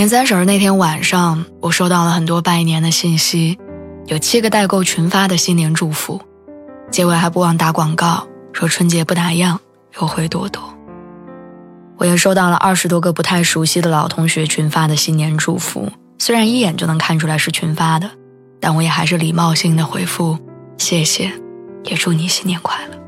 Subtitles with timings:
[0.00, 3.58] 年三十那天晚上，我收到了很多拜年的信息，
[4.06, 6.18] 有七个代购群发的新年祝福，
[6.90, 9.58] 结尾还不忘打广告，说春节不打烊，
[10.00, 10.62] 优惠多多。
[11.98, 18.10] 我也收到了二十多个不太熟悉的老同学群发的新年祝福，虽然一眼就能看出来是群发的，
[18.58, 20.38] 但我也还是礼貌性的回复
[20.78, 21.30] 谢谢，
[21.84, 22.98] 也祝你新年快乐。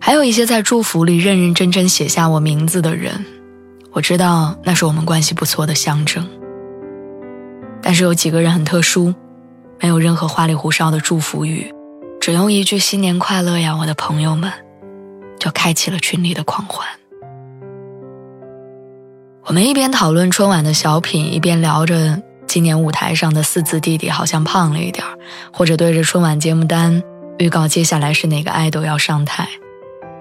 [0.00, 3.24] 还有一些在祝福里认认真真写下我名字的人。
[3.94, 6.28] 我知道那是我们关系不错的象征，
[7.80, 9.14] 但是有几个人很特殊，
[9.80, 11.72] 没有任何花里胡哨的祝福语，
[12.20, 14.50] 只用一句“新年快乐呀，我的朋友们”，
[15.38, 16.84] 就开启了群里的狂欢。
[19.44, 25.16] 我们一边讨论春晚的小品，一边聊着今年舞台上的四字弟弟好像胖了一点儿
[25.52, 27.00] 或者对着春晚节目单
[27.38, 29.46] 预告接下来是哪个爱豆要上台。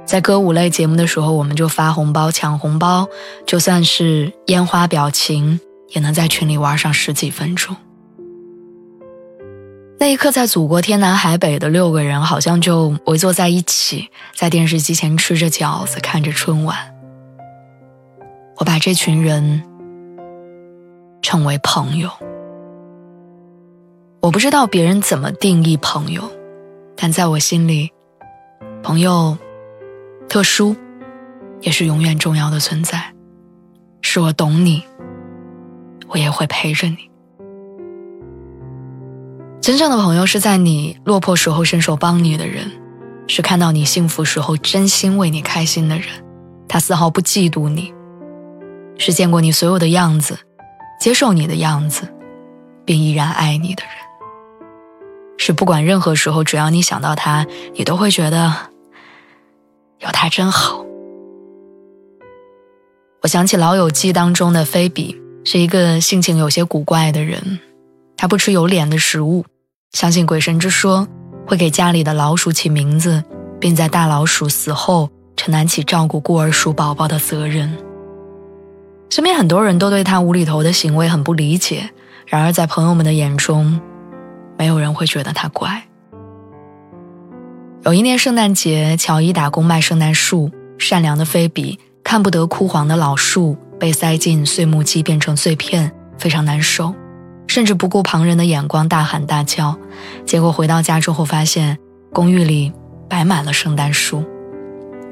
[0.06, 3.08] 在歌舞类节目的时候，我们就发红包抢红包，
[3.48, 5.59] 就算是烟花表情，
[5.90, 7.76] 也能在群里玩上十几分钟。
[9.98, 16.78] 那一刻，在祖国天南海北的六个人，好像就围坐在一起，在电视机前吃着饺子，看着春晚。
[18.58, 19.64] 我把这群人
[21.22, 22.09] 称为朋友。
[24.20, 26.30] 我不知道别人怎么定义朋友，
[26.98, 27.90] 但在我心里，
[28.84, 29.38] 朋友。
[30.34, 30.76] 特殊，
[31.62, 33.14] 也是永远重要的存在。
[34.02, 34.84] 是我懂你，
[36.08, 36.97] 我也会陪着你。
[39.62, 42.72] 真正的朋友是在你落魄时候伸手帮你的人，
[43.28, 46.08] 是看到你幸福时候真心为你开心的人。
[46.68, 47.94] 他丝毫不嫉妒你，
[48.97, 50.40] 是见过你所有的样子，
[51.00, 52.12] 接受你的样子，
[52.84, 53.94] 并依然爱你的人。
[55.38, 58.72] 是不管任何时候，只要你想到他，你都会觉得。
[60.23, 60.85] 有他真好。
[63.23, 67.59] 我想起《老友记》当中的菲比，是一个性情有些古怪的人。
[68.16, 69.45] 他不吃有脸的食物，
[69.91, 71.06] 相信鬼神之说，
[71.45, 73.22] 会给家里的老鼠起名字，
[73.59, 77.78] 并在大老鼠死后承担起照顾孤儿鼠宝宝的责任。
[79.09, 81.90] 身边很多人都对他无厘头的行为很不理解，
[82.25, 83.81] 然而在朋友们的眼中，
[84.57, 85.84] 没有人会觉得他怪。
[87.86, 90.50] 有一年圣诞节，乔伊打工卖圣诞树。
[90.80, 96.94] 善良的菲比看不得枯黄的老树被塞进碎木机变成碎片，非常难受，
[97.48, 99.78] 甚至不顾旁人的眼光大喊大叫。
[100.26, 101.78] 结果回到家之后，发现
[102.12, 102.74] 公寓里
[103.08, 104.26] 摆满了圣诞树。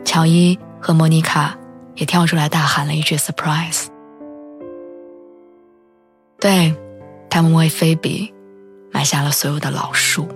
[0.04, 1.58] 乔伊和莫妮卡
[1.96, 3.86] 也跳出来大喊了一句 “surprise”。
[6.40, 6.76] 对，
[7.30, 8.34] 他们为菲比
[8.92, 10.28] 买下了所有的老树。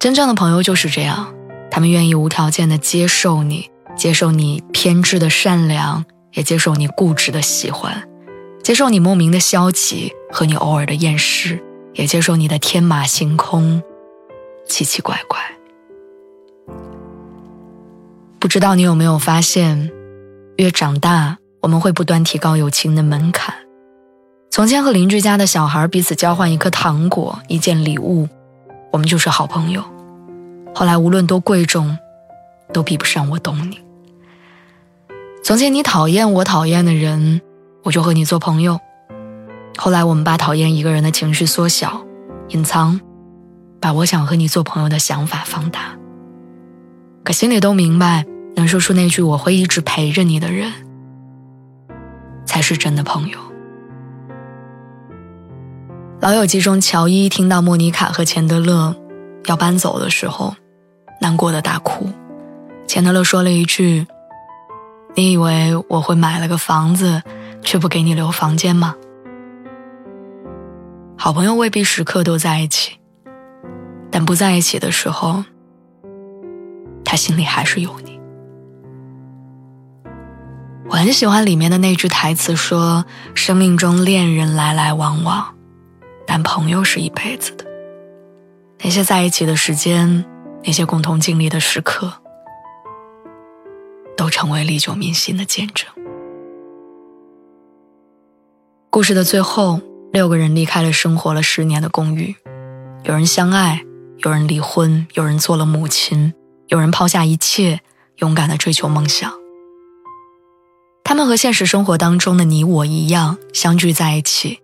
[0.00, 1.34] 真正的朋友就是这样，
[1.70, 8.08] 他们愿意无条件的接受你，接受你偏执的善良，也接受你固执的喜欢，
[8.62, 11.62] 接受你莫名的消极和你偶尔的厌世，
[11.92, 13.82] 也接受你的天马行空、
[14.66, 15.38] 奇奇怪怪。
[18.38, 19.92] 不知道你有没有发现，
[20.56, 23.54] 越长大，我们会不断提高友情的门槛。
[24.50, 28.26] 从前和邻居家的小孩彼此交换一颗糖果、一件礼物。
[28.92, 29.82] 我们就是好朋友。
[30.74, 31.98] 后来无论多贵重，
[32.72, 33.80] 都比不上我懂你。
[35.42, 37.40] 从前你讨厌我讨厌的人，
[37.82, 38.78] 我就和你做朋友。
[39.76, 42.04] 后来我们把讨厌一个人的情绪缩小、
[42.48, 43.00] 隐藏，
[43.80, 45.96] 把我想和你做朋友的想法放大。
[47.24, 50.72] 可心里都明白，能说出那句“我会一直陪着你”的人，
[52.44, 53.38] 才是真的朋友。
[56.20, 58.94] 老友记中，乔伊听到莫妮卡和钱德勒
[59.46, 60.54] 要搬走的时候，
[61.18, 62.10] 难过的大哭。
[62.86, 64.06] 钱德勒说了一句
[65.16, 67.22] ：“你以为我会买了个房子，
[67.62, 68.94] 却不给你留房间吗？”
[71.16, 72.98] 好朋友未必时刻都在一起，
[74.10, 75.42] 但不在一起的时候，
[77.02, 78.20] 他心里还是有你。
[80.90, 85.54] 我很喜欢里面的那句台词，说：“生命中恋人来来往往。”
[86.32, 87.64] 但朋友是一辈子的，
[88.84, 90.24] 那些在一起的时间，
[90.62, 92.12] 那些共同经历的时刻，
[94.16, 95.88] 都成为历久弥新的见证。
[98.90, 99.80] 故事的最后，
[100.12, 102.36] 六个人离开了生活了十年的公寓，
[103.02, 103.84] 有人相爱，
[104.18, 106.32] 有人离婚，有人做了母亲，
[106.68, 107.80] 有人抛下一切，
[108.18, 109.32] 勇敢的追求梦想。
[111.02, 114.60] 他们和现实生活当中的你我一样，相聚在一起，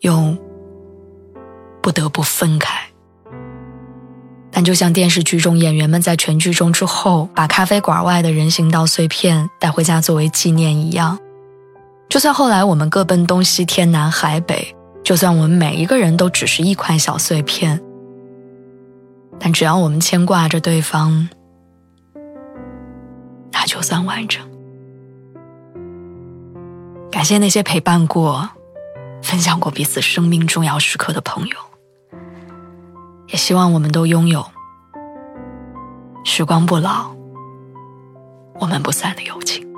[0.00, 0.38] 用
[1.82, 2.78] 不得不分开。
[4.52, 11.18] 但就像电视剧中演员们在全剧终之后，把咖啡馆外的人行道碎片带回家作为纪念一样。
[12.08, 14.56] 就算后来我们各奔东西，天南海北；
[15.04, 17.80] 就算我们每一个人都只是一块小碎片，
[19.38, 21.28] 但只要我们牵挂着对方，
[23.52, 24.42] 那就算完整。
[27.12, 28.50] 感谢那些陪伴过、
[29.22, 31.56] 分享过彼此生命重要时刻的朋友，
[33.30, 34.44] 也希望我们都拥有
[36.24, 37.14] 时光不老、
[38.58, 39.69] 我们不散的友情。